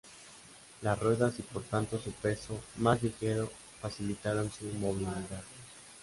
[0.81, 3.51] Las ruedas y por tanto su peso más ligero
[3.83, 5.43] facilitaron su movilidad.